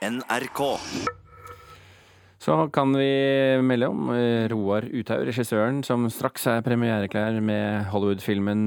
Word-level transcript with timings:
NRK. 0.00 0.60
Så 2.40 2.56
kan 2.72 2.96
vi 2.96 3.10
melde 3.60 3.88
om 3.92 4.08
eh, 4.14 4.48
Roar 4.48 4.86
Uthaug, 4.88 5.26
regissøren, 5.28 5.82
som 5.84 6.08
straks 6.08 6.46
er 6.48 6.64
premiereklar 6.64 7.36
med 7.44 7.90
Hollywood-filmen 7.92 8.62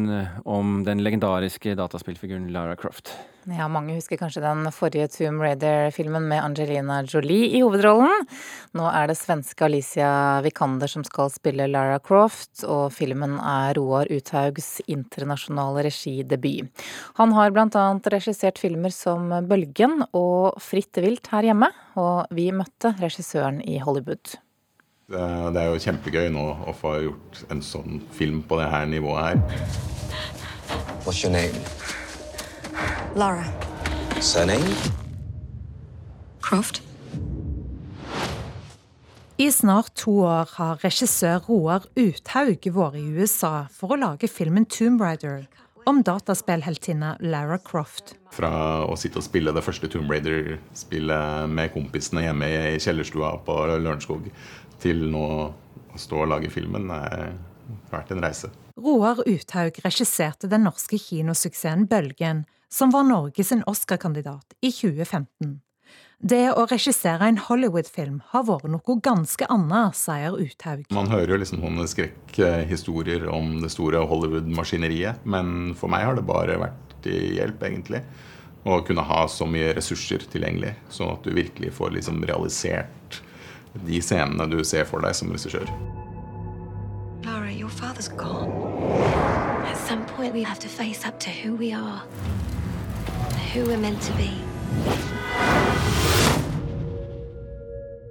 om 0.46 0.84
den 0.86 1.02
legendariske 1.02 1.74
dataspillfiguren 1.80 2.52
Lara 2.54 2.78
Croft. 2.78 3.16
Ja, 3.52 3.66
mange 3.68 3.98
husker 3.98 4.16
kanskje 4.16 4.40
den 4.40 4.70
forrige 4.72 5.10
Tomb 5.12 5.42
Raider-filmen 5.44 6.30
med 6.30 6.40
Angelina 6.40 7.02
Jolie 7.04 7.50
i 7.58 7.60
hovedrollen. 7.60 8.24
Nå 8.72 8.86
er 8.88 9.10
det 9.10 9.18
svenske 9.20 9.66
Alicia 9.68 10.40
Vikander 10.46 10.88
som 10.88 11.04
skal 11.04 11.28
spille 11.34 11.66
Lara 11.68 11.98
Croft, 12.00 12.64
og 12.64 12.94
filmen 12.96 13.36
er 13.36 13.76
Roar 13.76 14.08
Uthaugs 14.08 14.78
internasjonale 14.88 15.84
regidebut. 15.90 16.86
Han 17.20 17.36
har 17.36 17.52
annet 17.52 18.08
regissert 18.14 18.62
filmer 18.62 18.96
som 18.96 19.28
Bølgen 19.50 20.06
og 20.14 20.62
Fritt 20.64 21.02
vilt 21.04 21.28
her 21.34 21.50
hjemme, 21.50 21.68
og 22.00 22.32
vi 22.32 22.48
møtte 22.56 22.94
regissøren 23.02 23.60
i 23.68 23.76
Hollywood. 23.84 24.38
Det, 25.12 25.26
det 25.52 25.60
er 25.60 25.68
jo 25.68 25.84
kjempegøy 25.84 26.30
nå 26.32 26.46
å 26.64 26.76
få 26.80 26.96
gjort 27.10 27.44
en 27.52 27.60
sånn 27.60 28.00
film 28.16 28.40
på 28.48 28.62
det 28.62 28.72
her 28.72 28.88
nivået 28.88 29.34
her. 29.34 29.68
What's 31.04 31.20
your 31.26 31.36
name? 31.36 31.60
Lara 33.16 33.46
Surname? 34.22 34.76
Croft. 36.42 36.82
I 39.38 39.52
snart 39.52 39.94
to 39.96 40.12
år 40.26 40.50
har 40.58 40.80
regissør 40.84 41.42
Roar 41.48 41.86
Uthaug 42.00 42.68
vært 42.76 42.98
i 43.00 43.04
USA 43.18 43.66
for 43.74 43.94
å 43.94 44.00
lage 44.00 44.30
filmen 44.30 44.66
Tomb 44.66 45.02
Raider 45.02 45.46
om 45.90 46.02
dataspillheltinna 46.06 47.18
Lara 47.26 47.58
Croft. 47.60 48.16
Fra 48.34 48.86
å 48.88 48.96
sitte 48.98 49.20
og 49.20 49.26
spille 49.26 49.54
det 49.54 49.64
første 49.66 49.90
Tomb 49.92 50.12
Raider-spillet 50.14 51.52
med 51.52 51.74
kompisene 51.74 52.26
hjemme 52.28 52.50
i 52.50 52.80
kjellerstua 52.82 53.36
på 53.46 53.58
Lørenskog, 53.74 54.30
til 54.84 55.06
nå 55.12 55.28
å 55.94 56.00
stå 56.00 56.24
og 56.24 56.32
lage 56.32 56.50
filmen, 56.54 56.90
har 56.94 57.34
vært 57.92 58.16
en 58.16 58.24
reise. 58.24 58.50
Roar 58.80 59.22
Uthaug 59.28 59.78
regisserte 59.84 60.50
den 60.50 60.66
norske 60.66 60.98
kinosuksessen 60.98 61.86
Bølgen, 61.92 62.46
som 62.74 62.90
var 62.90 63.06
Norges 63.06 63.54
Oscar-kandidat 63.70 64.58
i 64.62 64.72
2015. 64.72 65.60
Det 66.24 66.54
å 66.56 66.64
regissere 66.72 67.28
en 67.28 67.38
Hollywood-film 67.38 68.22
har 68.32 68.46
vært 68.48 68.70
noe 68.72 68.94
ganske 69.04 69.46
annet, 69.52 69.98
sier 70.00 70.38
Uthaug. 70.40 70.86
Man 70.96 71.12
hører 71.12 71.36
jo 71.36 71.40
liksom 71.42 71.60
sånne 71.60 71.88
skrekkhistorier 71.92 73.28
om 73.28 73.58
det 73.60 73.74
store 73.74 74.06
Hollywood-maskineriet, 74.08 75.26
men 75.28 75.74
for 75.76 75.92
meg 75.92 76.08
har 76.08 76.16
det 76.16 76.24
bare 76.30 76.56
vært 76.62 76.96
til 77.04 77.36
hjelp, 77.36 77.66
egentlig. 77.68 78.00
Å 78.64 78.80
kunne 78.88 79.04
ha 79.04 79.26
så 79.28 79.44
mye 79.44 79.74
ressurser 79.76 80.24
tilgjengelig, 80.32 80.72
sånn 80.96 81.12
at 81.18 81.28
du 81.28 81.36
virkelig 81.36 81.74
får 81.76 81.92
liksom 81.98 82.24
realisert 82.30 83.20
de 83.84 84.00
scenene 84.00 84.48
du 84.48 84.64
ser 84.64 84.88
for 84.88 85.04
deg 85.04 85.18
som 85.20 85.34
regissør. 85.36 85.68
Lara, 87.28 87.52
your 87.52 87.70
father's 87.70 88.08
gone. 88.08 88.48
At 89.68 89.78
some 89.78 90.06
point, 90.16 90.34
we 90.34 90.44
have 90.44 90.60
to 90.60 90.70
face 90.70 91.04
up 91.06 91.20
to 91.20 91.30
who 91.30 91.56
we 91.56 91.74
are, 91.74 92.02
who 93.54 93.66
we're 93.66 93.78
meant 93.78 94.02
to 94.02 94.14
be. 94.14 94.32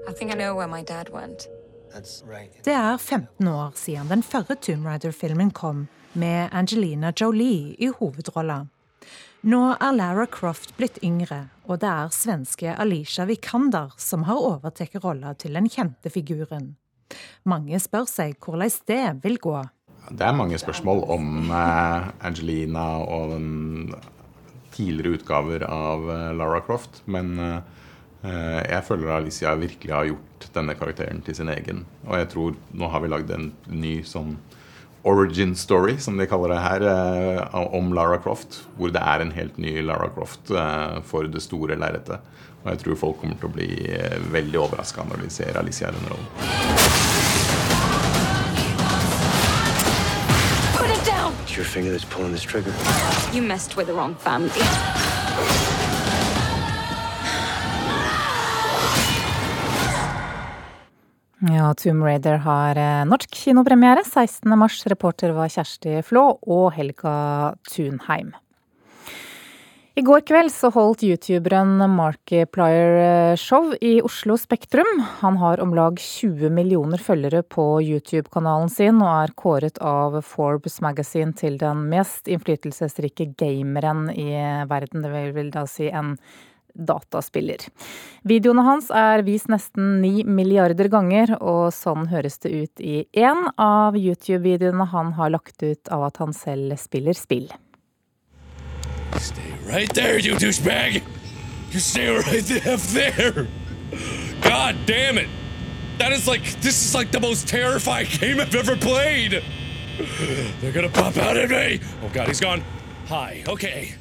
I 0.09 0.12
think 0.12 0.31
I 0.31 0.35
know 0.35 0.55
where 0.55 0.69
my 0.69 0.83
dad 0.83 1.09
went. 1.09 1.48
Right. 2.25 2.65
Det 2.65 2.73
er 2.73 2.98
15 2.98 3.48
år 3.48 3.73
siden 3.75 4.09
den 4.09 4.23
førre 4.23 4.55
Tomb 4.55 4.87
Raider-filmen 4.87 5.51
kom, 5.51 5.89
med 6.13 6.48
Angelina 6.53 7.13
Jolie 7.20 7.75
i 7.79 7.91
hovedrolla. 7.98 8.67
Nå 9.43 9.61
er 9.81 9.93
Lara 9.93 10.27
Croft 10.27 10.77
blitt 10.77 11.03
yngre, 11.05 11.48
og 11.67 11.81
det 11.83 11.89
er 11.91 12.15
svenske 12.15 12.77
Alicia 12.79 13.27
Vikander 13.29 13.93
som 13.98 14.25
har 14.25 14.41
overtatt 14.41 14.97
rolla 15.05 15.35
til 15.35 15.59
den 15.59 15.69
kjente 15.69 16.11
figuren. 16.11 16.77
Mange 17.45 17.81
spør 17.81 18.07
seg 18.09 18.39
hvordan 18.41 18.81
det 18.89 19.05
vil 19.25 19.39
gå. 19.43 19.59
Det 20.11 20.27
er 20.27 20.35
mange 20.35 20.59
spørsmål 20.59 21.05
om 21.14 21.51
eh, 21.51 22.09
Angelina 22.27 22.86
og 23.05 23.30
den 23.36 23.82
tidligere 24.75 25.19
utgaver 25.19 25.67
av 25.69 26.11
eh, 26.11 26.31
Lara 26.39 26.63
Croft, 26.67 27.03
men 27.11 27.35
eh, 27.43 27.61
jeg 28.23 28.87
føler 28.87 29.17
Alicia 29.17 29.57
virkelig 29.59 29.95
har 29.95 30.11
gjort 30.13 30.49
denne 30.55 30.77
karakteren 30.79 31.23
til 31.27 31.35
sin 31.39 31.51
egen. 31.51 31.85
Og 32.07 32.19
jeg 32.21 32.29
tror 32.35 32.59
nå 32.71 32.91
har 32.93 33.03
vi 33.03 33.11
lagd 33.11 33.33
en 33.35 33.51
ny 33.67 33.97
sånn 34.07 34.37
origin 35.03 35.57
story, 35.57 35.97
som 35.99 36.17
de 36.17 36.27
kaller 36.27 36.49
det 36.49 36.61
her, 36.63 36.83
eh, 36.83 37.75
om 37.75 37.93
Lara 37.95 38.19
Croft. 38.19 38.63
Hvor 38.77 38.93
det 38.93 39.03
er 39.03 39.21
en 39.21 39.35
helt 39.35 39.59
ny 39.59 39.81
Lara 39.83 40.09
Croft 40.15 40.51
eh, 40.51 41.01
for 41.03 41.25
det 41.25 41.43
store 41.43 41.77
lerretet. 41.77 42.21
Og 42.63 42.71
jeg 42.71 42.79
tror 42.85 43.01
folk 43.01 43.21
kommer 43.21 43.39
til 43.41 43.51
å 43.51 43.57
bli 43.57 43.71
eh, 43.91 44.19
veldig 44.31 44.63
overraska 44.63 45.05
når 45.09 45.27
de 45.27 45.35
ser 45.35 45.59
Alicia 45.59 45.91
i 45.91 45.99
den 45.99 46.11
rollen. 46.13 47.22
It's 51.52 51.58
your 51.58 51.67
finger 51.67 51.90
that's 51.90 52.07
pulling 52.07 52.33
this 52.33 52.40
trigger. 52.40 52.73
You 53.30 53.42
messed 53.42 53.77
with 53.77 53.86
the 53.86 53.92
wrong 53.92 54.14
family. 54.14 54.48
Ja, 61.55 61.74
Tomb 61.74 62.05
Raider 62.05 62.36
har 62.36 62.77
eh, 62.80 63.05
norsk 63.05 63.29
kinopremiere 63.30 64.01
16. 64.05 64.58
mars. 64.58 64.86
Reporter 64.86 65.36
var 65.36 65.52
Kjersti 65.52 66.01
Flå 66.08 66.24
og 66.41 66.73
Helga 66.73 67.52
Thunheim. 67.68 68.33
I 69.95 70.01
går 70.01 70.23
kveld 70.25 70.48
så 70.48 70.70
holdt 70.73 71.03
youtuberen 71.05 71.75
Markiplier 71.92 72.95
eh, 73.36 73.73
i 73.85 73.98
Oslo 74.01 74.39
Spektrum. 74.41 75.03
Han 75.20 75.36
har 75.36 75.61
om 75.61 75.75
lag 75.77 75.98
20 76.01 76.48
millioner 76.48 76.97
følgere 76.97 77.42
på 77.45 77.67
YouTube-kanalen 77.85 78.70
sin, 78.73 79.03
og 79.05 79.11
er 79.13 79.35
kåret 79.36 79.77
av 79.85 80.17
Forbes 80.25 80.80
Magazine 80.80 81.36
til 81.36 81.58
den 81.61 81.83
mest 81.91 82.30
innflytelsesrike 82.33 83.35
gameren 83.36 84.07
i 84.14 84.33
verden. 84.70 85.05
Det 85.05 85.27
vil 85.36 85.51
da 85.53 85.67
si 85.69 85.91
en 85.92 86.14
dataspiller. 86.73 87.61
Videoene 88.24 88.64
hans 88.64 88.89
er 88.97 89.20
vist 89.27 89.51
nesten 89.53 89.98
ni 90.01 90.23
milliarder 90.24 90.89
ganger, 90.89 91.35
og 91.36 91.67
sånn 91.77 92.09
høres 92.09 92.41
det 92.41 92.55
ut 92.55 92.80
i 92.80 93.03
én 93.13 93.45
av 93.61 94.01
YouTube-videoene 94.01 94.89
han 94.95 95.13
har 95.20 95.35
lagt 95.36 95.61
ut 95.61 95.92
av 95.92 96.07
at 96.09 96.23
han 96.24 96.33
selv 96.33 96.80
spiller 96.80 97.20
spill. 97.20 97.53
Stay 99.18 99.55
right 99.67 99.92
there, 99.95 100.18
you 100.18 100.34
douchebag! 100.34 101.02
You 101.70 101.80
stay 101.80 102.08
right 102.08 102.45
the 102.45 102.61
F 102.64 102.92
there! 102.92 103.46
God 104.42 104.77
damn 104.86 105.18
it! 105.18 105.28
That 105.98 106.12
is 106.12 106.27
like, 106.27 106.42
this 106.61 106.84
is 106.84 106.95
like 106.95 107.11
the 107.12 107.20
most 107.20 107.48
terrifying 107.48 108.08
game 108.20 108.40
I've 108.40 108.55
ever 108.55 108.77
played! 108.77 109.42
They're 110.61 110.73
gonna 110.73 110.89
pop 110.89 111.17
out 111.17 111.36
at 111.36 111.50
me! 111.50 111.80
Oh 112.02 112.11
god, 112.12 112.28
he's 112.28 112.40
gone. 112.40 112.62
Hi, 113.08 113.45
okay. 113.48 113.95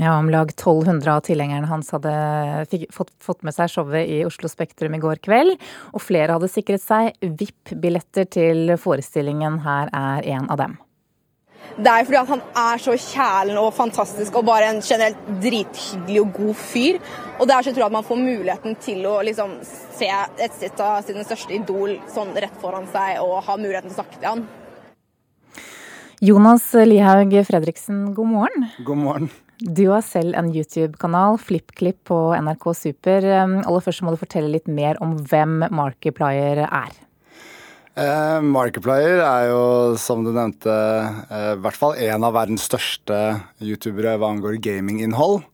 Ja, 0.00 0.18
Om 0.18 0.30
lag 0.30 0.50
1200 0.50 1.14
av 1.14 1.20
tilhengerne 1.20 1.68
hans 1.68 1.90
hadde 1.92 2.12
fikk, 2.70 2.86
fått, 2.92 3.10
fått, 3.20 3.42
med 3.44 3.52
seg 3.52 3.68
showet 3.68 4.08
i 4.08 4.22
Oslo 4.24 4.48
Spektrum 4.48 4.96
i 4.96 5.00
går 5.02 5.20
kveld. 5.24 5.60
Og 5.92 6.00
flere 6.00 6.36
hadde 6.36 6.48
sikret 6.48 6.80
seg 6.80 7.12
VIP-billetter 7.20 8.28
til 8.32 8.72
forestillingen. 8.80 9.60
Her 9.66 9.92
er 9.92 10.24
en 10.38 10.48
av 10.48 10.60
dem. 10.62 10.78
Det 11.74 11.90
er 11.90 12.06
fordi 12.06 12.20
han 12.30 12.42
er 12.60 12.82
så 12.82 12.94
kjælen 12.94 13.58
og 13.58 13.72
fantastisk 13.74 14.36
og 14.38 14.46
bare 14.46 14.70
en 14.70 14.82
generelt 14.84 15.30
drithyggelig 15.42 16.20
og 16.22 16.34
god 16.36 16.58
fyr. 16.60 16.98
Og 17.38 17.48
det 17.48 17.54
er 17.56 17.66
så 17.66 17.72
utrolig 17.72 17.88
at 17.88 17.96
man 17.96 18.06
får 18.06 18.20
muligheten 18.20 18.76
til 18.82 19.06
å 19.10 19.16
liksom 19.26 19.56
se 19.64 20.10
et 20.10 20.58
sitt 20.60 20.82
av 20.82 21.00
sine 21.06 21.24
største 21.26 21.56
idol 21.56 21.96
sånn 22.14 22.30
rett 22.38 22.60
foran 22.62 22.86
seg 22.94 23.18
og 23.24 23.40
ha 23.48 23.56
muligheten 23.58 23.90
til 23.90 23.96
å 23.96 24.02
snakke 24.02 24.20
til 24.20 24.30
han. 24.30 24.44
Jonas 26.24 26.70
Lihaug 26.86 27.34
Fredriksen, 27.44 28.04
god 28.14 28.30
morgen. 28.30 28.68
God 28.86 29.02
morgen. 29.02 29.32
Du 29.58 29.88
har 29.90 30.02
selv 30.06 30.34
en 30.38 30.48
YouTube-kanal, 30.54 31.38
FlippKlipp 31.42 32.04
på 32.10 32.18
NRK 32.38 32.68
Super. 32.78 33.26
Aller 33.34 33.84
først 33.84 34.02
må 34.06 34.14
du 34.14 34.20
fortelle 34.20 34.50
litt 34.50 34.70
mer 34.70 34.98
om 35.04 35.16
hvem 35.18 35.66
Markiplier 35.74 36.64
er. 36.66 36.94
Eh, 37.94 38.38
Markiplier 38.42 39.20
er 39.22 39.48
jo, 39.52 39.64
som 40.02 40.24
du 40.26 40.32
nevnte, 40.34 40.74
eh, 41.30 41.50
i 41.54 41.60
hvert 41.62 41.78
fall 41.78 41.94
en 41.94 42.24
av 42.26 42.34
verdens 42.34 42.66
største 42.66 43.18
youtubere 43.62 44.16
hva 44.18 44.32
angår 44.34 44.58
gaminginnhold. 44.58 45.44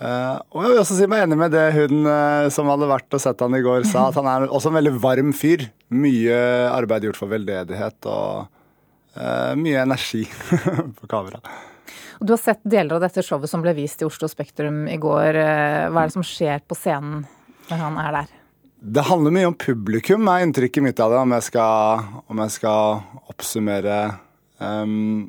Eh, 0.00 0.36
og 0.56 0.62
jeg 0.64 0.72
vil 0.72 0.80
også 0.80 0.96
si 0.96 1.08
meg 1.12 1.26
enig 1.26 1.36
med 1.36 1.52
det 1.52 1.66
hun 1.76 2.08
eh, 2.08 2.46
som 2.54 2.70
hadde 2.72 2.88
vært 2.88 3.18
og 3.18 3.20
sett 3.20 3.44
han 3.44 3.56
i 3.58 3.60
går, 3.60 3.84
sa. 3.84 4.06
At 4.08 4.16
han 4.16 4.30
er 4.32 4.48
også 4.48 4.72
en 4.72 4.78
veldig 4.78 4.94
varm 5.02 5.34
fyr. 5.36 5.66
Mye 5.92 6.40
arbeid 6.72 7.04
gjort 7.04 7.20
for 7.20 7.32
veldedighet 7.34 8.08
og 8.08 8.48
eh, 9.20 9.52
mye 9.60 9.84
energi 9.84 10.24
på 11.02 11.10
kamera. 11.10 11.44
Du 12.20 12.32
har 12.32 12.40
sett 12.40 12.64
deler 12.64 12.96
av 12.96 13.04
dette 13.04 13.24
showet 13.24 13.52
som 13.52 13.60
ble 13.64 13.76
vist 13.76 14.00
i 14.00 14.08
Oslo 14.08 14.28
Spektrum 14.28 14.86
i 14.88 14.96
går. 15.00 15.36
Eh, 15.36 15.86
hva 15.92 16.06
er 16.06 16.08
det 16.08 16.16
som 16.16 16.24
skjer 16.24 16.64
på 16.64 16.80
scenen 16.80 17.26
når 17.68 17.84
han 17.84 18.00
er 18.00 18.22
der? 18.22 18.36
Det 18.80 19.02
handler 19.04 19.34
mye 19.34 19.48
om 19.50 19.58
publikum, 19.60 20.28
er 20.32 20.46
inntrykket 20.46 20.84
mitt 20.84 21.00
av 21.04 21.12
det, 21.12 21.20
om 21.20 21.34
jeg 21.36 21.44
skal, 21.50 22.06
om 22.32 22.38
jeg 22.40 22.54
skal 22.54 23.02
oppsummere. 23.28 23.98
Um, 24.56 25.28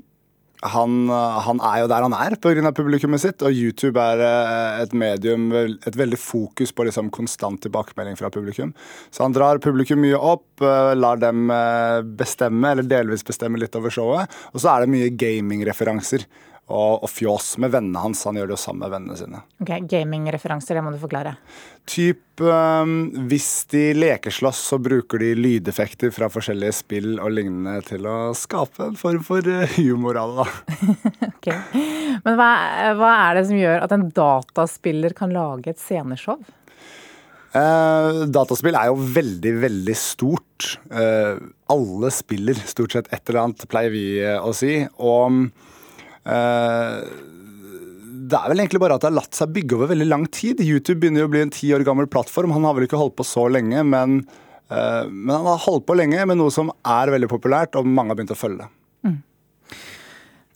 han, 0.62 1.10
han, 1.10 1.60
er 1.66 1.80
jo 1.82 1.88
der 1.90 2.06
han 2.06 2.14
er 2.14 2.36
pga. 2.38 2.72
publikummet 2.78 3.24
sitt, 3.24 3.42
og 3.42 3.52
YouTube 3.52 3.98
er 4.00 4.22
eh, 4.22 4.82
et 4.84 4.94
medium, 4.94 5.48
et 5.52 5.98
veldig 5.98 6.20
fokus 6.22 6.72
på 6.72 6.86
liksom 6.86 7.10
konstant 7.10 7.64
tilbakemelding 7.66 8.20
fra 8.20 8.30
publikum. 8.30 8.76
Så 9.10 9.26
han 9.26 9.34
drar 9.34 9.60
publikum 9.60 10.04
mye 10.06 10.20
opp, 10.20 10.62
eh, 10.62 10.94
lar 10.96 11.18
dem 11.18 11.50
eh, 11.50 12.06
bestemme, 12.06 12.76
eller 12.76 12.86
delvis 12.86 13.26
bestemme 13.26 13.60
litt 13.60 13.76
over 13.76 13.90
showet. 13.90 14.30
Og 14.54 14.62
så 14.62 14.76
er 14.76 14.86
det 14.86 14.94
mye 14.94 15.10
gamingreferanser 15.18 16.28
og, 16.72 17.04
og 17.04 17.12
fjås 17.12 17.54
med 17.62 17.74
vennene 17.74 18.02
hans. 18.02 18.24
Han 18.28 18.40
gjør 18.40 18.52
det 18.52 18.56
jo 18.56 18.62
sammen 18.64 18.86
med 18.86 18.94
vennene 18.96 19.18
sine. 19.20 19.42
Ok, 19.64 19.74
Gamingreferanser, 19.92 20.78
det 20.78 20.84
må 20.86 20.94
du 20.94 21.00
forklare. 21.02 21.36
Typ 21.90 22.42
um, 22.46 22.94
hvis 23.30 23.50
de 23.74 23.84
lekeslåss, 23.98 24.62
så 24.72 24.80
bruker 24.82 25.22
de 25.22 25.34
lydeffekter 25.38 26.14
fra 26.16 26.30
forskjellige 26.32 26.78
spill 26.82 27.12
og 27.18 27.34
lignende 27.36 27.82
til 27.88 28.08
å 28.10 28.18
skape 28.38 28.92
en 28.92 28.98
form 29.00 29.24
for 29.26 29.46
uh, 29.46 29.66
humor 29.78 30.20
av 30.22 30.38
det, 30.38 30.48
da. 30.48 30.96
ok. 31.32 31.52
Men 32.26 32.40
hva, 32.40 32.52
hva 33.00 33.12
er 33.28 33.40
det 33.40 33.46
som 33.50 33.60
gjør 33.60 33.86
at 33.86 33.96
en 33.96 34.08
dataspiller 34.16 35.18
kan 35.18 35.34
lage 35.36 35.74
et 35.74 35.82
sceneshow? 35.82 36.40
Uh, 37.52 38.24
dataspill 38.32 38.78
er 38.80 38.94
jo 38.94 39.10
veldig, 39.18 39.58
veldig 39.66 39.98
stort. 40.00 40.78
Uh, 40.94 41.36
alle 41.72 42.14
spiller 42.16 42.62
stort 42.64 42.96
sett 42.96 43.12
et 43.12 43.26
eller 43.26 43.44
annet, 43.44 43.68
pleier 43.72 43.92
vi 43.92 44.06
å 44.40 44.54
si. 44.56 44.78
Og 45.02 45.52
Eh, 45.52 45.71
det 48.32 48.40
er 48.40 48.52
vel 48.52 48.64
egentlig 48.64 48.82
bare 48.84 48.98
at 48.98 49.04
det 49.04 49.10
har 49.10 49.18
latt 49.18 49.38
seg 49.38 49.54
bygge 49.56 49.78
over 49.78 49.92
veldig 49.92 50.08
lang 50.08 50.28
tid. 50.32 50.62
YouTube 50.64 51.02
begynner 51.02 51.24
jo 51.24 51.30
å 51.30 51.34
bli 51.34 51.44
en 51.46 51.54
ti 51.54 51.72
år 51.76 51.86
gammel 51.88 52.10
plattform. 52.12 52.54
Han 52.56 52.68
har 52.68 52.78
vel 52.78 52.88
ikke 52.88 53.00
holdt 53.00 53.18
på 53.20 53.28
så 53.28 53.48
lenge, 53.52 53.84
men, 53.88 54.22
eh, 54.70 55.04
men 55.10 55.34
han 55.36 55.50
har 55.50 55.66
holdt 55.66 55.88
på 55.90 55.98
lenge 55.98 56.26
med 56.28 56.40
noe 56.40 56.54
som 56.54 56.72
er 56.86 57.12
veldig 57.12 57.32
populært, 57.32 57.76
og 57.76 57.90
mange 57.90 58.14
har 58.14 58.22
begynt 58.22 58.36
å 58.36 58.40
følge 58.40 58.64
det. 58.64 58.70
Mm. 59.10 59.18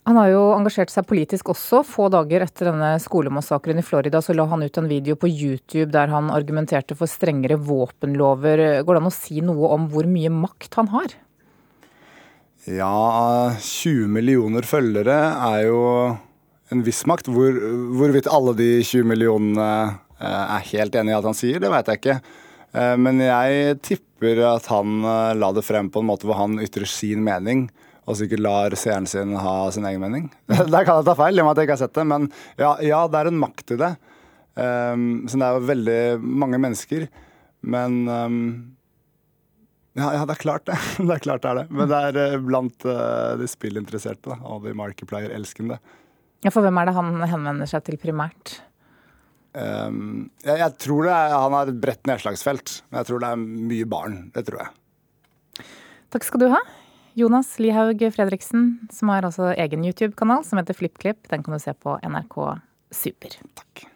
Han 0.06 0.20
har 0.20 0.30
jo 0.30 0.42
engasjert 0.54 0.92
seg 0.94 1.08
politisk 1.10 1.50
også. 1.50 1.82
Få 1.84 2.08
dager 2.14 2.46
etter 2.46 2.70
denne 2.70 2.94
skolemassakren 3.02 3.82
i 3.82 3.86
Florida 3.86 4.22
så 4.22 4.36
la 4.36 4.46
han 4.46 4.62
ut 4.62 4.78
en 4.78 4.88
video 4.88 5.18
på 5.18 5.28
YouTube 5.28 5.90
der 5.90 6.12
han 6.14 6.30
argumenterte 6.30 6.94
for 6.94 7.10
strengere 7.10 7.58
våpenlover. 7.58 8.84
Går 8.86 8.94
det 8.94 9.02
an 9.02 9.10
å 9.10 9.16
si 9.16 9.42
noe 9.42 9.72
om 9.74 9.88
hvor 9.90 10.06
mye 10.06 10.30
makt 10.30 10.78
han 10.78 10.92
har? 10.94 11.16
Ja, 12.66 13.54
20 13.62 14.08
millioner 14.10 14.66
følgere 14.66 15.14
er 15.52 15.60
jo 15.68 15.82
en 16.74 16.82
viss 16.86 17.04
makt. 17.06 17.28
Hvor, 17.30 17.54
hvorvidt 17.94 18.26
alle 18.26 18.56
de 18.58 18.70
20 18.82 19.06
millionene 19.06 19.68
eh, 20.18 20.42
er 20.58 20.66
helt 20.72 20.98
enig 20.98 21.14
i 21.14 21.16
alt 21.16 21.28
han 21.30 21.38
sier, 21.38 21.60
det 21.62 21.70
vet 21.70 21.92
jeg 21.92 22.00
ikke. 22.00 22.16
Eh, 22.74 22.94
men 22.98 23.22
jeg 23.22 23.78
tipper 23.86 24.42
at 24.48 24.66
han 24.72 24.98
eh, 24.98 25.36
la 25.38 25.52
det 25.54 25.62
frem 25.66 25.92
på 25.94 26.02
en 26.02 26.10
måte 26.10 26.26
hvor 26.26 26.40
han 26.40 26.58
ytrer 26.62 26.90
sin 26.90 27.22
mening, 27.26 27.68
og 28.06 28.18
sikkert 28.18 28.42
lar 28.42 28.74
seeren 28.78 29.06
sin 29.10 29.36
ha 29.38 29.54
sin 29.74 29.86
egen 29.86 30.02
mening. 30.02 30.26
Der 30.50 30.82
kan 30.82 30.98
jeg 30.98 31.06
ta 31.06 31.14
feil, 31.18 31.38
i 31.38 31.44
og 31.44 31.46
med 31.46 31.54
at 31.54 31.62
jeg 31.62 31.68
ikke 31.68 31.78
har 31.78 31.84
sett 31.84 31.98
det, 32.00 32.06
men 32.10 32.30
ja, 32.58 32.74
ja 32.82 33.04
det 33.10 33.20
er 33.20 33.30
en 33.30 33.42
makt 33.46 33.76
i 33.76 33.80
det. 33.82 33.94
Så 34.56 35.36
det 35.36 35.44
er 35.44 35.58
jo 35.58 35.66
veldig 35.68 35.98
mange 36.40 36.56
mennesker. 36.62 37.02
Men 37.68 37.98
ja, 39.96 40.10
ja, 40.12 40.24
det 40.28 40.36
er 40.36 40.42
klart 40.42 40.66
det. 40.68 40.76
det 41.08 41.14
er 41.14 41.24
klart 41.24 41.44
det 41.44 41.50
er 41.50 41.60
det. 41.62 41.66
Men 41.72 41.90
det 41.90 42.00
er 42.10 42.36
uh, 42.36 42.44
blant 42.44 42.88
uh, 42.88 43.34
de 43.40 43.48
spillinteresserte 43.50 44.28
da, 44.28 44.38
og 44.44 44.66
de 44.66 44.76
markiplier-elskende. 44.76 45.80
Ja, 46.44 46.52
For 46.52 46.64
hvem 46.64 46.78
er 46.78 46.88
det 46.88 46.96
han 46.98 47.14
henvender 47.24 47.70
seg 47.70 47.86
til 47.86 47.98
primært? 48.00 48.58
Um, 49.56 50.28
jeg, 50.44 50.60
jeg, 50.60 50.72
tror 50.84 51.06
det 51.08 51.14
er, 51.16 51.32
Han 51.32 51.54
har 51.56 51.70
et 51.72 51.78
bredt 51.80 52.08
nedslagsfelt. 52.10 52.80
Men 52.90 53.00
jeg 53.00 53.10
tror 53.10 53.22
det 53.24 53.32
er 53.32 53.46
mye 53.72 53.88
barn. 53.88 54.18
Det 54.36 54.44
tror 54.50 54.66
jeg. 54.66 55.66
Takk 56.12 56.28
skal 56.28 56.44
du 56.44 56.50
ha. 56.52 56.60
Jonas 57.16 57.54
Lihaug 57.56 58.04
Fredriksen, 58.12 58.74
som 58.92 59.08
har 59.08 59.24
også 59.24 59.54
egen 59.56 59.88
YouTube-kanal 59.88 60.44
som 60.44 60.60
heter 60.60 60.76
FlippKlipp. 60.76 61.24
Den 61.32 61.42
kan 61.42 61.56
du 61.56 61.62
se 61.62 61.72
på 61.72 61.96
NRK 62.04 62.40
Super. 62.92 63.40
Takk. 63.56 63.86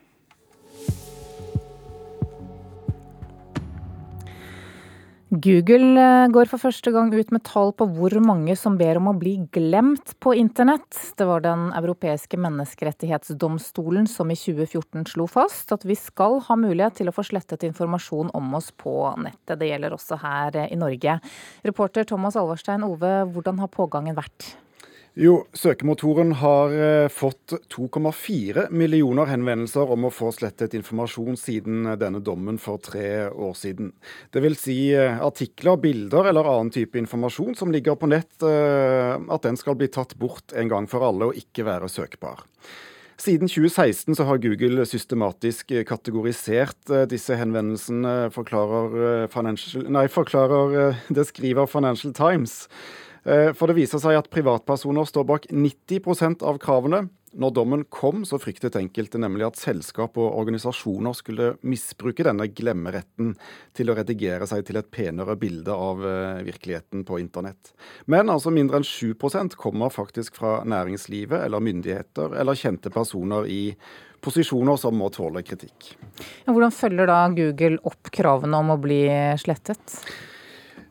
Google 5.31 5.94
eh, 5.94 6.29
går 6.35 6.49
for 6.50 6.59
første 6.59 6.91
gang 6.91 7.12
ut 7.15 7.29
med 7.31 7.44
tall 7.47 7.69
på 7.79 7.87
hvor 7.94 8.17
mange 8.19 8.56
som 8.59 8.75
ber 8.75 8.99
om 8.99 9.12
å 9.12 9.15
bli 9.15 9.37
glemt 9.55 10.17
på 10.19 10.32
internett. 10.35 10.97
Det 11.15 11.27
var 11.29 11.44
den 11.44 11.69
europeiske 11.79 12.35
menneskerettighetsdomstolen 12.43 14.09
som 14.11 14.32
i 14.35 14.37
2014 14.38 15.06
slo 15.12 15.29
fast 15.31 15.71
at 15.77 15.87
vi 15.87 15.94
skal 15.94 16.41
ha 16.49 16.56
mulighet 16.59 16.99
til 16.99 17.12
å 17.12 17.15
få 17.15 17.23
slettet 17.29 17.62
informasjon 17.69 18.32
om 18.35 18.50
oss 18.59 18.73
på 18.75 18.97
nettet. 19.23 19.61
Det 19.61 19.71
gjelder 19.71 19.94
også 19.94 20.19
her 20.19 20.59
i 20.65 20.81
Norge. 20.81 21.21
Reporter 21.62 22.11
Thomas 22.11 22.35
Alvarstein 22.35 22.83
Ove, 22.88 23.15
hvordan 23.31 23.62
har 23.62 23.71
pågangen 23.71 24.19
vært? 24.19 24.50
Jo, 25.19 25.41
søkemotoren 25.59 26.37
har 26.39 26.71
eh, 26.71 27.09
fått 27.11 27.57
2,4 27.75 28.69
millioner 28.71 29.27
henvendelser 29.27 29.91
om 29.91 30.07
å 30.07 30.11
få 30.15 30.29
slettet 30.31 30.77
informasjon 30.79 31.35
siden 31.35 31.89
denne 31.99 32.21
dommen 32.23 32.61
for 32.62 32.79
tre 32.79 33.27
år 33.27 33.57
siden. 33.59 33.91
Det 34.31 34.43
vil 34.45 34.55
si 34.55 34.77
eh, 34.95 35.19
artikler, 35.19 35.81
bilder 35.83 36.31
eller 36.31 36.47
annen 36.53 36.71
type 36.71 37.01
informasjon 37.01 37.59
som 37.59 37.75
ligger 37.75 37.99
på 37.99 38.07
nett, 38.12 38.31
eh, 38.47 39.17
at 39.19 39.49
den 39.49 39.59
skal 39.59 39.81
bli 39.81 39.91
tatt 39.91 40.15
bort 40.15 40.55
en 40.55 40.71
gang 40.71 40.87
for 40.87 41.03
alle 41.09 41.33
og 41.33 41.43
ikke 41.43 41.67
være 41.67 41.91
søkbar. 41.91 42.47
Siden 43.21 43.51
2016 43.51 44.15
så 44.15 44.31
har 44.31 44.39
Google 44.41 44.87
systematisk 44.89 45.75
kategorisert 45.91 46.95
disse 47.11 47.35
henvendelsene, 47.37 48.31
forklarer, 48.33 49.27
nei, 49.93 50.07
forklarer 50.09 50.95
det 51.12 51.27
skriver 51.29 51.69
Financial 51.69 52.15
Times. 52.17 52.62
Eh, 53.25 53.53
for 53.57 53.71
det 53.71 53.79
viser 53.79 54.01
seg 54.03 54.19
at 54.19 54.31
privatpersoner 54.33 55.09
står 55.09 55.27
bak 55.29 55.49
90% 55.53 56.45
av 56.47 56.61
kravene. 56.63 57.07
Når 57.31 57.53
dommen 57.55 57.83
kom, 57.95 58.25
så 58.27 58.41
fryktet 58.43 58.75
enkelte 58.75 59.21
nemlig 59.23 59.45
at 59.47 59.59
selskap 59.61 60.17
og 60.19 60.33
organisasjoner 60.41 61.15
skulle 61.15 61.53
misbruke 61.63 62.25
denne 62.27 62.49
glemmeretten 62.51 63.37
til 63.77 63.93
å 63.93 63.95
redigere 63.95 64.49
seg 64.51 64.65
til 64.67 64.81
et 64.81 64.89
penere 64.91 65.37
bilde 65.39 65.71
av 65.71 66.03
eh, 66.03 66.41
virkeligheten 66.49 67.05
på 67.07 67.21
internett. 67.23 67.71
Men 68.11 68.33
altså 68.35 68.51
mindre 68.51 68.81
enn 68.81 68.89
7% 68.89 69.55
kommer 69.61 69.95
faktisk 69.95 70.41
fra 70.41 70.57
næringslivet 70.67 71.45
eller 71.45 71.63
myndigheter 71.63 72.35
eller 72.41 72.59
kjente 72.59 72.91
personer 72.91 73.47
i 73.47 73.63
posisjoner 74.21 74.77
som 74.81 74.99
må 74.99 75.07
tåle 75.15 75.45
kritikk. 75.47 75.93
Hvordan 76.51 76.75
følger 76.75 77.09
da 77.09 77.21
Google 77.37 77.79
opp 77.87 78.11
kravene 78.13 78.59
om 78.59 78.75
å 78.75 78.81
bli 78.83 79.05
slettet? 79.41 80.01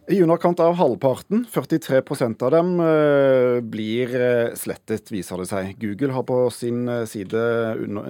I 0.09 0.23
underkant 0.25 0.57
av 0.59 0.73
halvparten, 0.73 1.44
43% 1.53 2.41
av 2.41 2.50
dem, 2.56 2.69
eh, 2.81 3.59
blir 3.61 4.09
eh, 4.17 4.56
slettet, 4.57 5.11
viser 5.13 5.38
det 5.38 5.45
seg. 5.51 5.75
Google 5.77 6.15
har 6.15 6.23
på 6.25 6.38
sin 6.50 6.89
eh, 6.89 7.03
side 7.06 7.44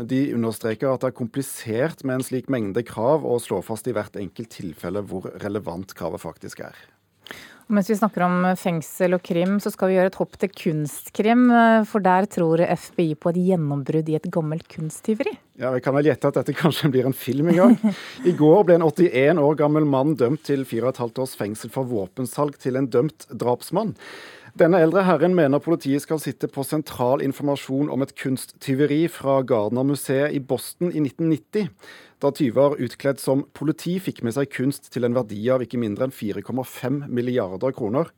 de 0.07 0.19
understreker 0.31 0.93
at 0.93 1.03
det 1.03 1.09
er 1.09 1.17
komplisert 1.17 2.05
med 2.07 2.15
en 2.15 2.23
slik 2.23 2.47
mengde 2.47 2.85
krav, 2.87 3.27
og 3.27 3.43
slår 3.43 3.67
fast 3.67 3.91
i 3.91 3.95
hvert 3.97 4.15
enkelt 4.15 4.47
tilfelle 4.55 5.03
hvor 5.03 5.27
relevant 5.43 5.91
kravet 5.91 6.23
faktisk 6.23 6.63
er. 6.69 6.79
Mens 7.69 7.89
vi 7.91 7.95
snakker 7.99 8.23
om 8.25 8.47
fengsel 8.57 9.13
og 9.13 9.21
krim, 9.21 9.59
så 9.61 9.69
skal 9.69 9.91
vi 9.91 9.97
gjøre 9.99 10.09
et 10.09 10.17
hopp 10.17 10.39
til 10.41 10.49
kunstkrim. 10.49 11.43
For 11.85 12.01
der 12.01 12.25
tror 12.25 12.63
FBI 12.65 13.11
på 13.21 13.29
et 13.29 13.37
gjennombrudd 13.51 14.09
i 14.09 14.15
et 14.17 14.25
gammelt 14.33 14.65
kunsttyveri. 14.71 15.35
Ja, 15.61 15.69
Vi 15.75 15.83
kan 15.85 15.93
vel 15.93 16.09
gjette 16.09 16.31
at 16.31 16.39
dette 16.39 16.55
kanskje 16.63 16.89
blir 16.89 17.05
en 17.05 17.13
film 17.13 17.51
en 17.51 17.59
gang. 17.59 17.77
I 18.25 18.33
går 18.33 18.65
ble 18.65 18.79
en 18.79 18.87
81 18.87 19.43
år 19.43 19.59
gammel 19.59 19.85
mann 19.85 20.15
dømt 20.17 20.41
til 20.49 20.65
4,5 20.65 21.21
års 21.21 21.37
fengsel 21.37 21.69
for 21.73 21.85
våpensalg 21.85 22.57
til 22.57 22.79
en 22.79 22.89
dømt 22.89 23.29
drapsmann. 23.29 23.93
Denne 24.59 24.81
eldre 24.83 25.05
herren 25.07 25.31
mener 25.37 25.61
politiet 25.63 26.03
skal 26.03 26.19
sitte 26.19 26.49
på 26.51 26.65
sentral 26.67 27.21
informasjon 27.23 27.87
om 27.93 28.01
et 28.03 28.11
kunsttyveri 28.19 29.05
fra 29.07 29.37
Gardner-museet 29.47 30.35
i 30.35 30.41
Boston 30.43 30.91
i 30.91 30.99
1990 30.99 31.69
da 32.19 32.31
tyver 32.35 32.75
utkledd 32.83 33.21
som 33.23 33.45
politi 33.55 33.95
fikk 34.03 34.19
med 34.27 34.35
seg 34.35 34.51
kunst 34.51 34.89
til 34.91 35.07
en 35.07 35.15
verdi 35.15 35.39
av 35.53 35.63
ikke 35.63 35.79
mindre 35.79 36.09
enn 36.09 36.15
4,5 36.15 37.05
milliarder 37.07 37.71
kroner. 37.77 38.11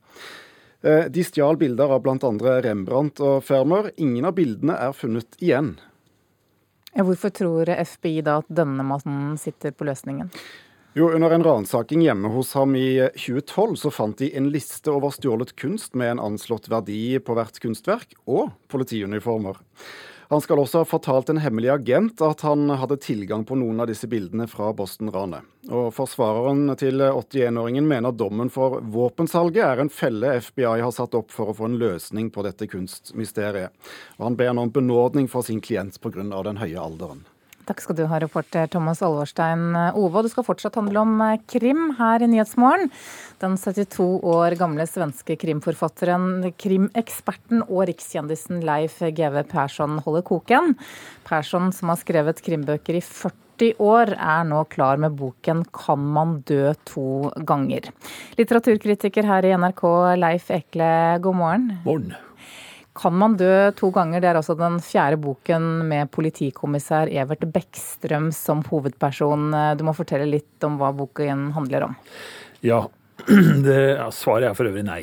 Eh, 0.82 1.06
de 1.14 1.22
stjal 1.22 1.60
bilder 1.60 1.94
av 1.94 2.02
bl.a. 2.02 2.32
Rembrandt 2.66 3.22
og 3.22 3.44
Fermer. 3.46 3.92
Ingen 4.02 4.26
av 4.26 4.34
bildene 4.34 4.80
er 4.82 4.98
funnet 4.98 5.38
igjen. 5.38 5.76
Hvorfor 6.98 7.30
tror 7.38 7.70
FBI 7.70 8.18
da 8.26 8.40
at 8.42 8.50
denne 8.50 8.82
mannen 8.82 9.38
sitter 9.40 9.70
på 9.70 9.86
løsningen? 9.86 10.34
Jo, 10.94 11.10
Under 11.10 11.30
en 11.30 11.44
ransaking 11.44 12.02
hjemme 12.02 12.28
hos 12.28 12.52
ham 12.54 12.76
i 12.76 13.08
2012 13.14 13.76
så 13.76 13.90
fant 13.90 14.18
de 14.18 14.28
en 14.36 14.50
liste 14.52 14.92
over 14.92 15.14
stjålet 15.14 15.54
kunst 15.56 15.94
med 15.96 16.10
en 16.10 16.20
anslått 16.20 16.68
verdi 16.68 17.16
på 17.24 17.36
hvert 17.38 17.56
kunstverk, 17.64 18.12
og 18.28 18.50
politiuniformer. 18.68 19.56
Han 20.28 20.44
skal 20.44 20.60
også 20.60 20.82
ha 20.82 20.88
fortalt 20.88 21.32
en 21.32 21.40
hemmelig 21.40 21.70
agent 21.72 22.20
at 22.24 22.44
han 22.44 22.68
hadde 22.76 23.00
tilgang 23.00 23.46
på 23.48 23.56
noen 23.56 23.80
av 23.80 23.88
disse 23.88 24.08
bildene 24.08 24.44
fra 24.48 24.68
Boston-ranet. 24.76 25.48
Og 25.72 25.90
Forsvareren 25.96 26.74
til 26.80 27.00
81-åringen 27.04 27.88
mener 27.88 28.12
dommen 28.12 28.52
for 28.52 28.80
våpensalget 28.84 29.64
er 29.64 29.84
en 29.84 29.92
felle 29.92 30.36
FBI 30.44 30.80
har 30.84 30.92
satt 30.92 31.16
opp 31.16 31.32
for 31.32 31.52
å 31.52 31.56
få 31.56 31.70
en 31.70 31.80
løsning 31.80 32.28
på 32.32 32.44
dette 32.44 32.68
kunstmysteriet. 32.68 33.72
Og 34.20 34.28
Han 34.28 34.40
ber 34.40 34.52
nå 34.52 34.68
om 34.68 34.76
benådning 34.76 35.28
for 35.32 35.44
sin 35.44 35.60
klient 35.64 36.00
pga. 36.00 36.20
den 36.20 36.60
høye 36.60 36.80
alderen. 36.80 37.24
Takk 37.68 37.82
skal 37.84 37.96
du 37.98 38.02
ha, 38.10 38.18
reporter 38.18 38.66
Thomas 38.70 39.02
Alvorstein 39.06 39.76
Ove. 39.94 40.24
Det 40.24 40.32
skal 40.32 40.46
fortsatt 40.46 40.78
handle 40.80 41.04
om 41.04 41.20
eh, 41.22 41.38
krim 41.50 41.92
her 41.98 42.24
i 42.24 42.28
Nyhetsmorgen. 42.30 42.90
Den 43.42 43.54
72 43.60 44.06
år 44.26 44.56
gamle 44.58 44.86
svenske 44.90 45.36
krimforfatteren, 45.38 46.48
krimeksperten 46.58 47.62
og 47.68 47.86
rikskjendisen 47.90 48.64
Leif 48.66 48.98
G.V. 49.02 49.44
Persson 49.52 50.00
holder 50.02 50.26
koken. 50.26 50.74
Persson, 51.28 51.70
som 51.74 51.92
har 51.92 52.02
skrevet 52.02 52.42
krimbøker 52.42 52.98
i 52.98 53.04
40 53.04 53.78
år, 53.82 54.16
er 54.16 54.42
nå 54.48 54.64
klar 54.72 54.98
med 54.98 55.14
boken 55.14 55.62
'Kan 55.70 56.02
man 56.16 56.40
dø 56.42 56.74
to 56.84 57.30
ganger'. 57.46 57.92
Litteraturkritiker 58.38 59.22
her 59.24 59.46
i 59.46 59.54
NRK, 59.54 59.86
Leif 60.18 60.50
Ekle, 60.50 61.20
god 61.22 61.36
morgen. 61.36 61.78
Morgen. 61.84 62.14
Kan 62.94 63.14
man 63.16 63.36
dø 63.40 63.70
to 63.78 63.88
ganger? 63.94 64.20
Det 64.20 64.28
er 64.28 64.36
altså 64.40 64.56
den 64.58 64.76
fjerde 64.84 65.16
boken 65.22 65.64
med 65.88 66.10
politikommissær 66.12 67.08
Evert 67.08 67.46
Bekkstrøm 67.54 68.30
som 68.36 68.60
hovedperson. 68.68 69.48
Du 69.80 69.84
må 69.88 69.94
fortelle 69.96 70.28
litt 70.28 70.66
om 70.68 70.76
hva 70.80 70.90
boken 70.96 71.50
handler 71.56 71.86
om. 71.88 71.96
Ja, 72.60 72.82
det, 73.66 73.78
ja 73.96 74.10
svaret 74.12 74.50
er 74.50 74.58
for 74.58 74.68
øvrig 74.68 74.84
nei. 74.84 75.02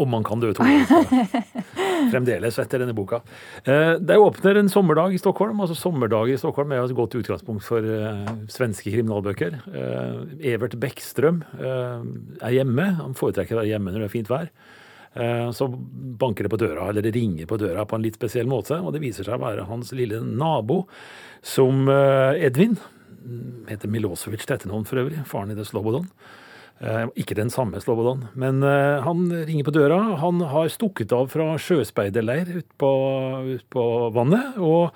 Om 0.00 0.08
man 0.08 0.24
kan 0.24 0.40
dø 0.40 0.54
to 0.56 0.64
ganger. 0.64 1.44
Fremdeles 2.14 2.56
etter 2.62 2.80
denne 2.80 2.94
boka. 2.96 3.18
Eh, 3.68 3.98
Det 4.00 4.16
åpner 4.16 4.56
en 4.62 4.70
sommerdag 4.72 5.12
i 5.12 5.20
Stockholm. 5.20 5.60
altså 5.60 5.76
Sommerdag 5.76 6.32
i 6.32 6.38
Stockholm 6.40 6.72
er 6.72 6.80
et 6.80 6.96
godt 6.96 7.18
utgangspunkt 7.20 7.66
for 7.68 7.84
eh, 7.84 8.30
svenske 8.48 8.88
kriminalbøker. 8.88 9.58
Eh, 9.68 10.54
Evert 10.54 10.78
Bekkstrøm 10.80 11.42
er 11.60 12.56
hjemme. 12.56 12.88
Han 13.04 13.12
foretrekker 13.20 13.58
å 13.58 13.60
være 13.60 13.74
hjemme 13.74 13.92
når 13.92 14.06
det 14.06 14.08
er 14.08 14.16
fint 14.16 14.32
vær. 14.32 14.48
Eh, 15.14 15.50
Så 15.52 15.68
banker 15.68 16.44
det 16.44 16.52
på 16.52 16.60
døra, 16.60 16.88
eller 16.88 17.02
det 17.02 17.14
ringer 17.14 17.46
på 17.46 17.58
døra 17.60 17.84
på 17.84 17.96
en 17.96 18.02
litt 18.04 18.16
spesiell 18.16 18.46
måte. 18.46 18.78
Og 18.80 18.92
det 18.94 19.02
viser 19.02 19.24
seg 19.24 19.36
å 19.36 19.44
være 19.44 19.66
hans 19.68 19.92
lille 19.92 20.20
nabo, 20.20 20.86
som 21.42 21.88
eh, 21.88 22.46
Edvin. 22.46 22.78
Heter 23.68 23.90
Milosevic 23.92 24.46
til 24.46 24.56
etternavn 24.56 24.86
for 24.88 25.02
øvrig. 25.04 25.20
Faren 25.28 25.52
i 25.52 25.58
det 25.58 25.66
Slobodan. 25.68 26.08
Eh, 26.82 27.06
Ikke 27.22 27.36
den 27.38 27.52
samme 27.54 27.78
Slobodan, 27.80 28.28
men 28.34 28.62
han 28.62 29.28
ringer 29.30 29.68
på 29.68 29.76
døra. 29.76 30.00
Han 30.18 30.40
har 30.40 30.72
stukket 30.72 31.12
av 31.14 31.28
fra 31.30 31.52
sjøspeiderleir 31.60 32.48
ute 32.56 32.88
ut 33.52 33.68
på 33.70 33.84
vannet 34.16 34.58
og 34.58 34.90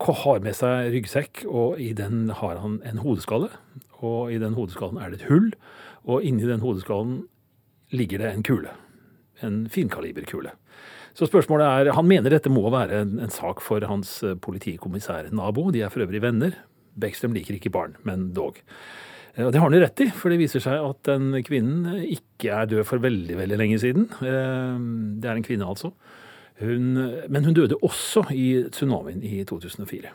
har 0.00 0.40
med 0.40 0.56
seg 0.56 0.90
ryggsekk, 0.94 1.44
og 1.48 1.80
i 1.80 1.92
den 1.92 2.30
har 2.32 2.56
han 2.60 2.80
en 2.88 3.00
hodeskalle. 3.04 3.50
Og 4.00 4.32
i 4.32 4.38
den 4.40 4.54
hodeskallen 4.56 5.00
er 5.00 5.10
det 5.12 5.20
et 5.20 5.28
hull, 5.28 5.50
og 6.08 6.24
inni 6.24 6.46
den 6.48 6.62
hodeskallen 6.64 7.26
ligger 7.92 8.18
det 8.22 8.30
en 8.32 8.42
kule. 8.46 8.72
En 9.46 9.62
finkaliberkule. 9.72 10.52
Så 11.16 11.26
spørsmålet 11.26 11.66
er, 11.88 11.92
Han 11.96 12.06
mener 12.06 12.30
dette 12.30 12.50
må 12.52 12.62
være 12.70 13.00
en, 13.02 13.18
en 13.20 13.30
sak 13.34 13.60
for 13.64 13.80
hans 13.88 14.22
eh, 14.22 14.34
politikommissær-nabo. 14.38 15.70
De 15.74 15.82
er 15.82 15.90
for 15.92 16.04
øvrig 16.04 16.22
venner. 16.22 16.54
Beckstrøm 17.00 17.34
liker 17.34 17.56
ikke 17.56 17.72
barn, 17.74 17.96
men 18.04 18.32
dog. 18.36 18.60
Eh, 19.34 19.44
Og 19.46 19.52
Det 19.52 19.60
har 19.60 19.68
han 19.68 19.74
jo 19.78 19.82
rett 19.84 20.00
i, 20.04 20.08
for 20.14 20.30
det 20.30 20.38
viser 20.42 20.62
seg 20.62 20.78
at 20.78 21.02
den 21.10 21.32
kvinnen 21.46 22.02
ikke 22.06 22.52
er 22.62 22.66
død 22.70 22.84
for 22.86 23.02
veldig 23.02 23.36
veldig 23.40 23.58
lenge 23.58 23.78
siden. 23.82 24.08
Eh, 24.22 24.78
Det 25.20 25.30
er 25.30 25.36
en 25.36 25.46
kvinne, 25.46 25.66
altså. 25.66 25.92
Hun, 26.60 26.92
men 27.32 27.44
hun 27.46 27.54
døde 27.56 27.78
også 27.80 28.26
i 28.36 28.68
tsunamien 28.68 29.22
i 29.24 29.44
2004 29.48 30.10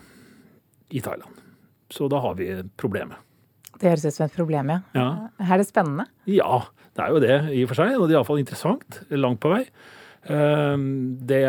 i 0.93 0.99
Thailand. 1.01 1.39
Så 1.89 2.05
da 2.09 2.19
har 2.21 2.35
vi 2.37 2.51
problemet. 2.77 3.17
Det 3.81 3.89
høres 3.91 4.05
ut 4.07 4.15
som 4.15 4.25
et 4.27 4.37
problem, 4.37 4.71
ja. 4.71 4.79
Ja. 4.95 5.09
Er 5.43 5.59
det 5.59 5.67
spennende? 5.67 6.07
Ja, 6.31 6.63
det 6.95 7.03
er 7.03 7.11
jo 7.11 7.19
det 7.23 7.37
i 7.51 7.63
og 7.65 7.71
for 7.73 7.81
seg, 7.81 7.95
og 7.99 8.07
det 8.07 8.15
er 8.15 8.19
iallfall 8.21 8.41
interessant 8.41 9.01
langt 9.11 9.41
på 9.43 9.51
vei. 9.51 9.63
Eh, 10.25 10.77
Det, 11.29 11.41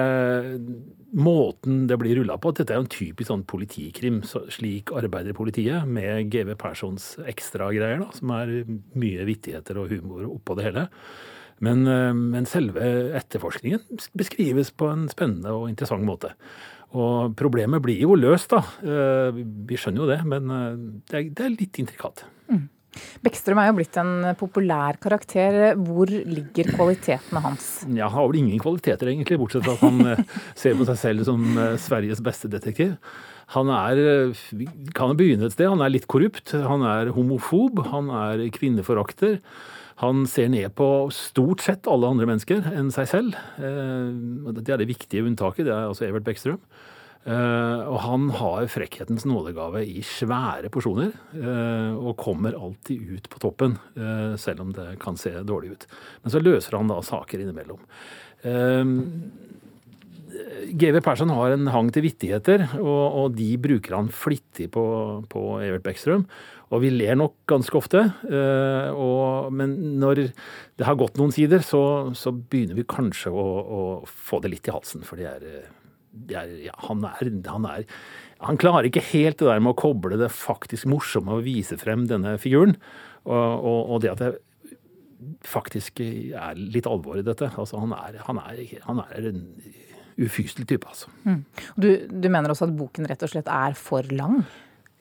måten 1.16 1.86
det 1.88 1.96
blir 2.00 2.18
rulla 2.18 2.36
på, 2.42 2.52
dette 2.52 2.74
er 2.74 2.80
jo 2.80 2.84
en 2.84 2.92
typisk 2.92 3.30
sånn 3.30 3.46
politikrim, 3.48 4.20
slik 4.52 4.92
arbeider 4.92 5.36
politiet, 5.36 5.86
med 5.88 6.28
GV 6.32 6.56
Perssons 6.60 7.14
ekstragreier, 7.30 8.04
som 8.16 8.34
er 8.36 8.58
mye 8.98 9.24
vittigheter 9.28 9.78
og 9.80 9.94
humor 9.94 10.26
oppå 10.28 10.58
det 10.58 10.68
hele. 10.68 10.86
Men, 11.64 11.86
eh, 11.88 12.12
men 12.12 12.44
selve 12.44 12.82
etterforskningen 13.16 13.80
beskrives 14.18 14.70
på 14.76 14.90
en 14.92 15.06
spennende 15.08 15.54
og 15.56 15.70
interessant 15.70 16.04
måte. 16.04 16.34
Og 16.94 17.34
problemet 17.38 17.82
blir 17.82 17.98
jo 18.04 18.14
løst, 18.18 18.52
da. 18.54 18.62
Eh, 18.84 19.42
Vi 19.66 19.78
skjønner 19.80 20.04
jo 20.04 20.08
det, 20.10 20.22
men 20.28 20.50
eh, 20.54 20.80
det 21.10 21.42
er, 21.42 21.52
litt 21.52 21.80
intrikat. 21.82 22.24
Bekstrøm 23.20 23.58
er 23.60 23.68
jo 23.68 23.76
blitt 23.76 23.96
en 24.00 24.30
populær 24.40 24.96
karakter. 25.02 25.74
Hvor 25.76 26.08
ligger 26.08 26.70
kvalitetene 26.72 27.42
hans? 27.44 27.70
Ja, 27.90 28.08
han 28.08 28.16
har 28.16 28.30
vel 28.30 28.40
ingen 28.40 28.62
kvaliteter, 28.62 29.10
egentlig, 29.12 29.40
bortsett 29.42 29.66
fra 29.66 29.74
at 29.76 29.84
han 29.84 30.12
eh, 30.14 30.36
ser 30.56 30.78
på 30.78 30.86
seg 30.88 31.00
selv 31.02 31.26
som 31.28 31.44
Sveriges 31.82 32.22
beste 32.24 32.50
detektiv. 32.52 32.94
Han 33.54 33.68
er 33.70 34.32
Vi 34.56 34.66
kan 34.96 35.14
begynne 35.18 35.46
et 35.46 35.54
sted. 35.54 35.68
Han 35.70 35.84
er 35.84 35.92
litt 35.92 36.08
korrupt. 36.10 36.54
Han 36.54 36.86
er 36.86 37.12
homofob. 37.14 37.84
Han 37.92 38.08
er 38.10 38.46
kvinneforakter. 38.54 39.38
Han 40.02 40.26
ser 40.28 40.50
ned 40.52 40.74
på 40.76 41.08
stort 41.14 41.62
sett 41.64 41.88
alle 41.88 42.10
andre 42.12 42.26
mennesker 42.28 42.66
enn 42.76 42.90
seg 42.92 43.08
selv. 43.08 43.38
Eh, 43.56 44.52
Det 44.52 44.68
er 44.68 44.82
det 44.82 44.90
viktige 44.90 45.24
unntaket. 45.24 45.64
Det 45.64 45.72
er 45.72 45.88
altså 45.88 46.04
Evert 46.08 46.26
Bekkstrøm. 46.26 46.60
Eh, 47.26 47.80
og 47.90 47.98
han 48.04 48.28
har 48.30 48.68
frekkhetens 48.70 49.24
nådegave 49.26 49.80
i 49.82 50.02
svære 50.04 50.68
porsjoner, 50.70 51.10
eh, 51.34 51.96
og 51.96 52.16
kommer 52.20 52.54
alltid 52.54 53.02
ut 53.16 53.28
på 53.28 53.40
toppen, 53.42 53.78
selv 54.38 54.60
om 54.60 54.72
det 54.72 55.00
kan 55.00 55.16
se 55.16 55.32
dårlig 55.42 55.72
ut. 55.72 55.86
Men 56.22 56.30
så 56.30 56.42
løser 56.44 56.76
han 56.76 56.88
da 56.88 57.00
saker 57.00 57.40
innimellom. 57.40 57.82
GV 60.76 61.00
Persson 61.04 61.30
har 61.32 61.54
en 61.54 61.70
hang 61.72 61.88
til 61.94 62.04
vittigheter, 62.06 62.66
og, 62.80 63.04
og 63.20 63.36
de 63.38 63.48
bruker 63.62 63.96
han 63.96 64.10
flittig 64.12 64.68
på, 64.74 64.84
på 65.30 65.42
Evert 65.64 65.84
Bekkstrøm. 65.86 66.26
Og 66.74 66.82
vi 66.82 66.90
ler 66.90 67.14
nok 67.18 67.36
ganske 67.46 67.78
ofte. 67.78 68.02
Øh, 68.26 68.90
og, 68.98 69.52
men 69.54 69.76
når 70.02 70.24
det 70.26 70.86
har 70.86 70.98
gått 70.98 71.18
noen 71.20 71.34
sider, 71.34 71.62
så, 71.62 72.10
så 72.18 72.32
begynner 72.34 72.78
vi 72.78 72.88
kanskje 72.90 73.30
å, 73.30 73.46
å 73.62 73.82
få 74.06 74.40
det 74.42 74.50
litt 74.56 74.70
i 74.70 74.74
halsen. 74.74 75.06
For 75.06 75.20
det 75.20 75.28
er, 75.30 75.68
det 76.10 76.38
er, 76.40 76.56
ja, 76.66 76.74
han, 76.88 77.04
er, 77.06 77.30
han 77.46 77.68
er 77.70 77.86
Han 78.42 78.58
klarer 78.60 78.88
ikke 78.88 79.04
helt 79.12 79.38
det 79.38 79.46
der 79.48 79.62
med 79.62 79.76
å 79.76 79.78
koble 79.78 80.18
det 80.18 80.32
faktisk 80.34 80.88
morsomme 80.90 81.38
og 81.38 81.46
vise 81.46 81.78
frem 81.78 82.08
denne 82.10 82.34
figuren. 82.42 82.74
Og, 83.24 83.36
og, 83.36 83.80
og 83.94 84.02
det 84.02 84.12
at 84.16 84.24
det 84.24 84.34
faktisk 85.46 86.02
er 86.02 86.58
litt 86.58 86.86
alvor 86.90 87.18
i 87.20 87.24
dette. 87.24 87.48
Altså, 87.56 87.78
han, 87.80 87.94
er, 87.94 88.18
han, 88.26 88.40
er, 88.42 88.62
han 88.84 89.02
en 89.06 89.44
ufyselig 90.18 90.66
type, 90.70 90.88
altså. 90.88 91.10
Mm. 91.26 91.42
Du, 91.76 91.88
du 92.08 92.28
mener 92.32 92.52
også 92.52 92.68
at 92.70 92.76
boken 92.78 93.08
rett 93.10 93.22
og 93.26 93.32
slett 93.32 93.50
er 93.52 93.76
for 93.78 94.06
lang? 94.16 94.40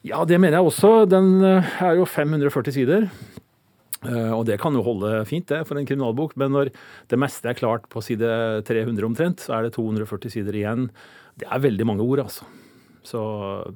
Ja, 0.06 0.24
det 0.28 0.38
mener 0.42 0.60
jeg 0.60 0.68
også. 0.70 0.92
Den 1.10 1.40
eh, 1.44 1.72
er 1.82 1.96
jo 2.02 2.06
540 2.06 2.76
sider. 2.76 3.08
Eh, 4.06 4.32
Og 4.36 4.44
det 4.46 4.60
kan 4.62 4.76
jo 4.76 4.84
holde 4.86 5.24
fint, 5.26 5.48
det, 5.50 5.64
for 5.70 5.80
en 5.80 5.88
kriminalbok. 5.88 6.36
Men 6.38 6.52
når 6.54 6.70
det 7.10 7.20
meste 7.22 7.50
er 7.50 7.58
klart 7.58 7.88
på 7.90 8.04
side 8.06 8.28
300 8.68 9.08
omtrent, 9.08 9.46
så 9.48 9.58
er 9.58 9.66
det 9.70 9.74
240 9.80 10.36
sider 10.36 10.54
igjen. 10.60 10.90
Det 11.40 11.48
er 11.50 11.64
veldig 11.64 11.88
mange 11.90 12.06
ord, 12.06 12.22
altså. 12.28 12.46
Så 13.06 13.22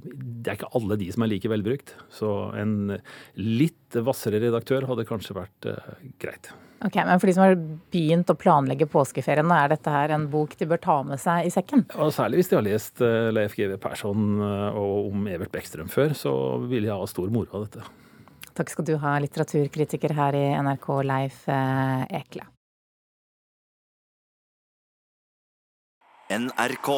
det 0.01 0.49
er 0.49 0.57
ikke 0.57 0.71
alle 0.77 0.97
de 0.99 1.09
som 1.13 1.23
er 1.23 1.31
like 1.31 1.51
velbrukt. 1.51 1.93
Så 2.13 2.29
en 2.57 2.95
litt 3.37 3.97
hvassere 3.97 4.41
redaktør 4.41 4.87
hadde 4.89 5.05
kanskje 5.09 5.37
vært 5.37 5.69
uh, 5.69 5.93
greit. 6.21 6.51
Ok, 6.85 6.95
Men 6.95 7.19
for 7.19 7.27
de 7.27 7.35
som 7.35 7.43
har 7.43 7.57
begynt 7.91 8.31
å 8.31 8.37
planlegge 8.39 8.87
påskeferien, 8.89 9.49
er 9.51 9.73
dette 9.73 9.93
her 9.93 10.13
en 10.15 10.29
bok 10.31 10.55
de 10.57 10.67
bør 10.69 10.81
ta 10.81 10.99
med 11.05 11.19
seg 11.21 11.49
i 11.49 11.53
sekken? 11.53 11.85
Og 11.99 12.13
Særlig 12.15 12.39
hvis 12.39 12.51
de 12.51 12.57
har 12.57 12.65
lest 12.65 13.03
uh, 13.03 13.29
Leif 13.35 13.57
GW 13.57 13.75
Persson 13.83 14.39
uh, 14.41 14.77
og 14.79 15.11
om 15.11 15.27
Evert 15.31 15.53
Bekkstrøm 15.53 15.91
før, 15.91 16.15
så 16.17 16.33
vil 16.69 16.87
jeg 16.89 16.95
ha 16.95 17.09
stor 17.09 17.33
moro 17.33 17.59
av 17.59 17.67
dette. 17.67 17.89
Takk 18.59 18.73
skal 18.73 18.87
du 18.87 18.95
ha, 18.99 19.17
litteraturkritiker 19.23 20.15
her 20.17 20.35
i 20.35 20.47
NRK, 20.59 20.87
Leif 21.07 21.45
Ekle. 21.47 22.47
NRK. 26.29 26.89